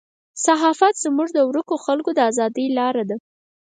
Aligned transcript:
صحافت 0.45 0.95
زموږ 1.05 1.27
د 1.33 1.39
ورکو 1.49 1.75
خلکو 1.85 2.09
د 2.15 2.19
ازادۍ 2.29 2.67
لاره 2.77 3.03
ده. 3.09 3.17